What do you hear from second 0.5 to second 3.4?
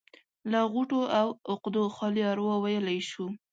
له غوټو او عقدو خالي اروا ويلی شو.